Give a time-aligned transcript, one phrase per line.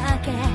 [0.00, 0.53] だけ